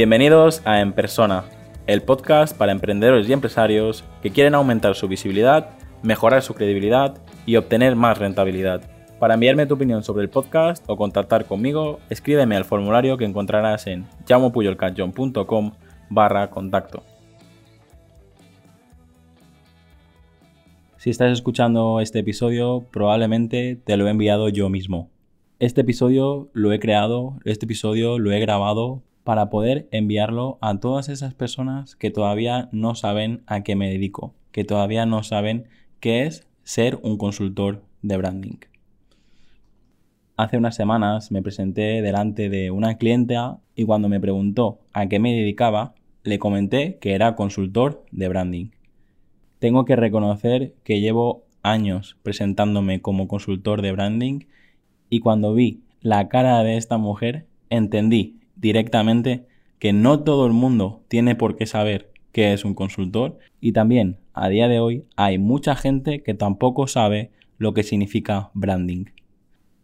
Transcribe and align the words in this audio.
Bienvenidos 0.00 0.62
a 0.64 0.80
En 0.80 0.94
Persona, 0.94 1.44
el 1.86 2.00
podcast 2.00 2.56
para 2.56 2.72
emprendedores 2.72 3.28
y 3.28 3.34
empresarios 3.34 4.02
que 4.22 4.30
quieren 4.30 4.54
aumentar 4.54 4.94
su 4.94 5.08
visibilidad, 5.08 5.72
mejorar 6.02 6.40
su 6.40 6.54
credibilidad 6.54 7.18
y 7.44 7.56
obtener 7.56 7.96
más 7.96 8.16
rentabilidad. 8.16 8.80
Para 9.18 9.34
enviarme 9.34 9.66
tu 9.66 9.74
opinión 9.74 10.02
sobre 10.02 10.22
el 10.22 10.30
podcast 10.30 10.82
o 10.88 10.96
contactar 10.96 11.44
conmigo, 11.44 12.00
escríbeme 12.08 12.56
al 12.56 12.64
formulario 12.64 13.18
que 13.18 13.26
encontrarás 13.26 13.86
en 13.88 14.06
llamopuyolcanchon.com 14.24 15.72
barra 16.08 16.48
contacto. 16.48 17.02
Si 20.96 21.10
estás 21.10 21.30
escuchando 21.30 22.00
este 22.00 22.20
episodio, 22.20 22.86
probablemente 22.90 23.76
te 23.76 23.98
lo 23.98 24.06
he 24.06 24.10
enviado 24.10 24.48
yo 24.48 24.70
mismo. 24.70 25.10
Este 25.58 25.82
episodio 25.82 26.48
lo 26.54 26.72
he 26.72 26.80
creado, 26.80 27.36
este 27.44 27.66
episodio 27.66 28.18
lo 28.18 28.32
he 28.32 28.40
grabado 28.40 29.02
para 29.24 29.50
poder 29.50 29.88
enviarlo 29.90 30.58
a 30.60 30.78
todas 30.78 31.08
esas 31.08 31.34
personas 31.34 31.96
que 31.96 32.10
todavía 32.10 32.68
no 32.72 32.94
saben 32.94 33.42
a 33.46 33.62
qué 33.62 33.76
me 33.76 33.90
dedico, 33.90 34.34
que 34.52 34.64
todavía 34.64 35.06
no 35.06 35.22
saben 35.22 35.66
qué 36.00 36.26
es 36.26 36.46
ser 36.62 36.98
un 37.02 37.18
consultor 37.18 37.82
de 38.02 38.16
branding. 38.16 38.58
Hace 40.36 40.56
unas 40.56 40.74
semanas 40.74 41.30
me 41.30 41.42
presenté 41.42 42.00
delante 42.00 42.48
de 42.48 42.70
una 42.70 42.96
clienta 42.96 43.58
y 43.74 43.84
cuando 43.84 44.08
me 44.08 44.20
preguntó 44.20 44.80
a 44.94 45.06
qué 45.06 45.18
me 45.18 45.34
dedicaba, 45.34 45.94
le 46.22 46.38
comenté 46.38 46.98
que 46.98 47.12
era 47.12 47.36
consultor 47.36 48.04
de 48.10 48.28
branding. 48.28 48.70
Tengo 49.58 49.84
que 49.84 49.96
reconocer 49.96 50.74
que 50.82 51.00
llevo 51.00 51.44
años 51.62 52.16
presentándome 52.22 53.02
como 53.02 53.28
consultor 53.28 53.82
de 53.82 53.92
branding 53.92 54.46
y 55.10 55.20
cuando 55.20 55.52
vi 55.52 55.82
la 56.00 56.28
cara 56.28 56.62
de 56.62 56.78
esta 56.78 56.96
mujer 56.96 57.46
entendí 57.68 58.39
directamente 58.60 59.46
que 59.78 59.92
no 59.92 60.20
todo 60.20 60.46
el 60.46 60.52
mundo 60.52 61.02
tiene 61.08 61.34
por 61.34 61.56
qué 61.56 61.66
saber 61.66 62.12
qué 62.32 62.52
es 62.52 62.64
un 62.64 62.74
consultor 62.74 63.38
y 63.60 63.72
también 63.72 64.18
a 64.34 64.48
día 64.48 64.68
de 64.68 64.78
hoy 64.78 65.04
hay 65.16 65.38
mucha 65.38 65.74
gente 65.74 66.22
que 66.22 66.34
tampoco 66.34 66.86
sabe 66.86 67.30
lo 67.58 67.74
que 67.74 67.82
significa 67.82 68.50
branding. 68.54 69.06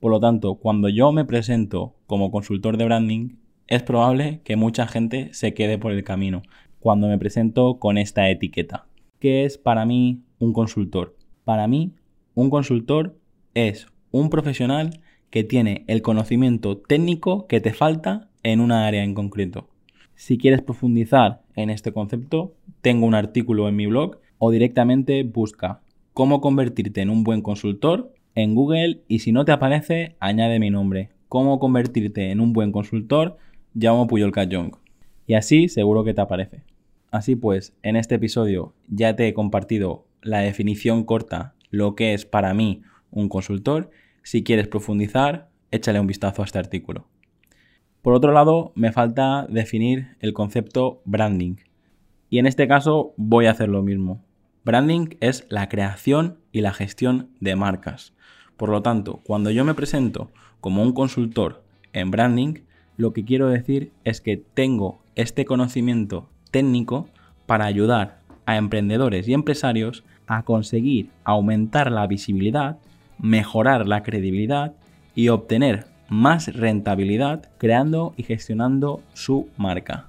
Por 0.00 0.10
lo 0.10 0.20
tanto, 0.20 0.56
cuando 0.56 0.88
yo 0.88 1.12
me 1.12 1.24
presento 1.24 1.94
como 2.06 2.30
consultor 2.30 2.76
de 2.76 2.84
branding, 2.84 3.36
es 3.66 3.82
probable 3.82 4.40
que 4.44 4.56
mucha 4.56 4.86
gente 4.86 5.32
se 5.32 5.54
quede 5.54 5.78
por 5.78 5.92
el 5.92 6.04
camino 6.04 6.42
cuando 6.80 7.08
me 7.08 7.18
presento 7.18 7.78
con 7.78 7.96
esta 7.96 8.28
etiqueta. 8.28 8.86
¿Qué 9.18 9.44
es 9.44 9.56
para 9.56 9.86
mí 9.86 10.22
un 10.38 10.52
consultor? 10.52 11.16
Para 11.44 11.66
mí, 11.66 11.94
un 12.34 12.50
consultor 12.50 13.16
es 13.54 13.86
un 14.10 14.28
profesional 14.28 15.00
que 15.30 15.44
tiene 15.44 15.84
el 15.86 16.02
conocimiento 16.02 16.76
técnico 16.76 17.46
que 17.46 17.60
te 17.60 17.72
falta 17.72 18.28
en 18.44 18.60
una 18.60 18.86
área 18.86 19.02
en 19.02 19.14
concreto. 19.14 19.68
Si 20.14 20.38
quieres 20.38 20.62
profundizar 20.62 21.42
en 21.56 21.70
este 21.70 21.92
concepto, 21.92 22.54
tengo 22.82 23.06
un 23.06 23.14
artículo 23.14 23.68
en 23.68 23.74
mi 23.74 23.86
blog 23.86 24.18
o 24.38 24.52
directamente 24.52 25.24
busca 25.24 25.80
cómo 26.12 26.40
convertirte 26.40 27.00
en 27.00 27.10
un 27.10 27.24
buen 27.24 27.42
consultor 27.42 28.14
en 28.36 28.54
Google 28.54 29.00
y 29.08 29.20
si 29.20 29.32
no 29.32 29.44
te 29.44 29.52
aparece, 29.52 30.16
añade 30.20 30.58
mi 30.58 30.70
nombre. 30.70 31.10
Cómo 31.28 31.58
convertirte 31.58 32.30
en 32.30 32.40
un 32.40 32.52
buen 32.52 32.70
consultor, 32.70 33.38
llamo 33.74 34.06
Puyol 34.06 34.32
Cayong. 34.32 34.76
Y 35.26 35.34
así 35.34 35.68
seguro 35.68 36.04
que 36.04 36.14
te 36.14 36.20
aparece. 36.20 36.62
Así 37.10 37.36
pues, 37.36 37.74
en 37.82 37.96
este 37.96 38.16
episodio 38.16 38.74
ya 38.88 39.16
te 39.16 39.28
he 39.28 39.34
compartido 39.34 40.06
la 40.22 40.40
definición 40.40 41.04
corta, 41.04 41.54
lo 41.70 41.94
que 41.94 42.14
es 42.14 42.26
para 42.26 42.54
mí 42.54 42.82
un 43.10 43.28
consultor. 43.28 43.90
Si 44.22 44.42
quieres 44.42 44.68
profundizar, 44.68 45.48
échale 45.70 46.00
un 46.00 46.06
vistazo 46.06 46.42
a 46.42 46.44
este 46.44 46.58
artículo. 46.58 47.06
Por 48.04 48.12
otro 48.12 48.32
lado, 48.32 48.72
me 48.74 48.92
falta 48.92 49.46
definir 49.48 50.08
el 50.20 50.34
concepto 50.34 51.00
branding. 51.06 51.56
Y 52.28 52.38
en 52.38 52.44
este 52.44 52.68
caso 52.68 53.14
voy 53.16 53.46
a 53.46 53.52
hacer 53.52 53.70
lo 53.70 53.82
mismo. 53.82 54.22
Branding 54.62 55.16
es 55.20 55.46
la 55.48 55.70
creación 55.70 56.36
y 56.52 56.60
la 56.60 56.74
gestión 56.74 57.30
de 57.40 57.56
marcas. 57.56 58.12
Por 58.58 58.68
lo 58.68 58.82
tanto, 58.82 59.22
cuando 59.24 59.50
yo 59.50 59.64
me 59.64 59.72
presento 59.72 60.30
como 60.60 60.82
un 60.82 60.92
consultor 60.92 61.64
en 61.94 62.10
branding, 62.10 62.56
lo 62.98 63.14
que 63.14 63.24
quiero 63.24 63.48
decir 63.48 63.90
es 64.04 64.20
que 64.20 64.36
tengo 64.36 65.02
este 65.14 65.46
conocimiento 65.46 66.28
técnico 66.50 67.08
para 67.46 67.64
ayudar 67.64 68.18
a 68.44 68.58
emprendedores 68.58 69.26
y 69.28 69.32
empresarios 69.32 70.04
a 70.26 70.42
conseguir 70.42 71.08
aumentar 71.24 71.90
la 71.90 72.06
visibilidad, 72.06 72.76
mejorar 73.18 73.88
la 73.88 74.02
credibilidad 74.02 74.74
y 75.14 75.28
obtener 75.30 75.93
más 76.08 76.54
rentabilidad 76.54 77.48
creando 77.58 78.14
y 78.16 78.22
gestionando 78.22 79.00
su 79.12 79.48
marca. 79.56 80.06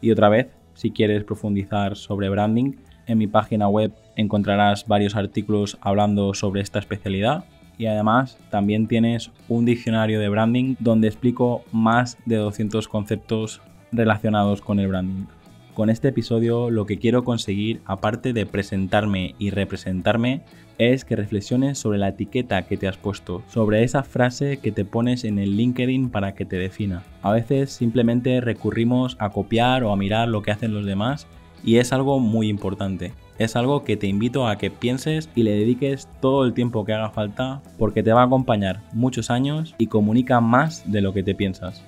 Y 0.00 0.10
otra 0.10 0.28
vez, 0.28 0.48
si 0.74 0.90
quieres 0.90 1.24
profundizar 1.24 1.96
sobre 1.96 2.28
branding, 2.28 2.74
en 3.06 3.18
mi 3.18 3.26
página 3.26 3.68
web 3.68 3.92
encontrarás 4.16 4.86
varios 4.86 5.14
artículos 5.14 5.78
hablando 5.80 6.34
sobre 6.34 6.60
esta 6.60 6.78
especialidad 6.78 7.44
y 7.78 7.86
además 7.86 8.38
también 8.50 8.86
tienes 8.86 9.30
un 9.48 9.64
diccionario 9.64 10.18
de 10.20 10.28
branding 10.28 10.76
donde 10.78 11.08
explico 11.08 11.62
más 11.72 12.16
de 12.24 12.36
200 12.36 12.88
conceptos 12.88 13.60
relacionados 13.92 14.60
con 14.60 14.80
el 14.80 14.88
branding. 14.88 15.26
Con 15.76 15.90
este 15.90 16.08
episodio 16.08 16.70
lo 16.70 16.86
que 16.86 16.98
quiero 16.98 17.22
conseguir, 17.22 17.82
aparte 17.84 18.32
de 18.32 18.46
presentarme 18.46 19.34
y 19.38 19.50
representarme, 19.50 20.40
es 20.78 21.04
que 21.04 21.16
reflexiones 21.16 21.78
sobre 21.78 21.98
la 21.98 22.08
etiqueta 22.08 22.62
que 22.62 22.78
te 22.78 22.88
has 22.88 22.96
puesto, 22.96 23.42
sobre 23.46 23.84
esa 23.84 24.02
frase 24.02 24.56
que 24.56 24.72
te 24.72 24.86
pones 24.86 25.24
en 25.24 25.38
el 25.38 25.54
LinkedIn 25.54 26.08
para 26.08 26.34
que 26.34 26.46
te 26.46 26.56
defina. 26.56 27.02
A 27.20 27.30
veces 27.30 27.72
simplemente 27.72 28.40
recurrimos 28.40 29.18
a 29.20 29.28
copiar 29.28 29.84
o 29.84 29.92
a 29.92 29.96
mirar 29.96 30.28
lo 30.28 30.40
que 30.40 30.50
hacen 30.50 30.72
los 30.72 30.86
demás 30.86 31.26
y 31.62 31.76
es 31.76 31.92
algo 31.92 32.20
muy 32.20 32.48
importante. 32.48 33.12
Es 33.36 33.54
algo 33.54 33.84
que 33.84 33.98
te 33.98 34.06
invito 34.06 34.48
a 34.48 34.56
que 34.56 34.70
pienses 34.70 35.28
y 35.34 35.42
le 35.42 35.50
dediques 35.50 36.08
todo 36.22 36.46
el 36.46 36.54
tiempo 36.54 36.86
que 36.86 36.94
haga 36.94 37.10
falta 37.10 37.60
porque 37.76 38.02
te 38.02 38.14
va 38.14 38.22
a 38.22 38.24
acompañar 38.24 38.80
muchos 38.94 39.30
años 39.30 39.74
y 39.76 39.88
comunica 39.88 40.40
más 40.40 40.90
de 40.90 41.02
lo 41.02 41.12
que 41.12 41.22
te 41.22 41.34
piensas. 41.34 41.82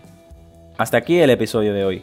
Hasta 0.77 0.99
aquí 0.99 1.17
el 1.17 1.31
episodio 1.31 1.73
de 1.73 1.85
hoy. 1.87 2.03